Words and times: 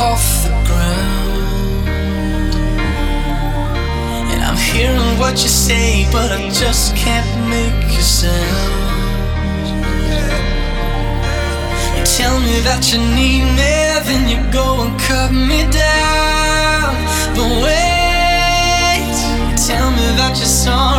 off 0.00 0.44
the 0.44 0.50
ground. 0.66 1.88
And 4.32 4.42
I'm 4.44 4.56
hearing 4.56 5.18
what 5.18 5.42
you 5.42 5.48
say, 5.48 6.06
but 6.12 6.32
I 6.32 6.48
just 6.50 6.94
can't 6.96 7.26
make 7.48 7.98
a 7.98 8.02
sound. 8.02 8.86
You 11.96 12.04
tell 12.04 12.38
me 12.40 12.60
that 12.68 12.92
you 12.92 12.98
need 12.98 13.44
me, 13.58 13.72
then 14.06 14.28
you 14.28 14.38
go 14.52 14.82
and 14.84 14.98
cut 15.00 15.32
me 15.32 15.62
down. 15.70 16.94
But 17.34 17.50
wait, 17.64 19.16
you 19.48 19.56
tell 19.56 19.90
me 19.90 20.06
that 20.18 20.34
you're 20.36 20.46
sorry. 20.46 20.95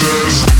Says 0.00 0.59